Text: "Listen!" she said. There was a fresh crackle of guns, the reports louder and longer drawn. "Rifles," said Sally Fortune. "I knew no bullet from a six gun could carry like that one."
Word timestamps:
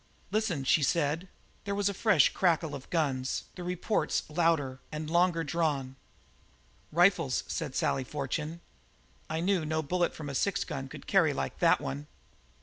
"Listen!" 0.31 0.63
she 0.63 0.81
said. 0.81 1.27
There 1.63 1.75
was 1.75 1.87
a 1.87 1.93
fresh 1.93 2.29
crackle 2.29 2.73
of 2.73 2.89
guns, 2.89 3.43
the 3.53 3.63
reports 3.63 4.23
louder 4.31 4.79
and 4.91 5.07
longer 5.07 5.43
drawn. 5.43 5.95
"Rifles," 6.91 7.43
said 7.47 7.75
Sally 7.75 8.03
Fortune. 8.03 8.61
"I 9.29 9.41
knew 9.41 9.63
no 9.63 9.83
bullet 9.83 10.15
from 10.15 10.27
a 10.27 10.33
six 10.33 10.63
gun 10.63 10.87
could 10.87 11.05
carry 11.05 11.33
like 11.33 11.59
that 11.59 11.79
one." 11.79 12.07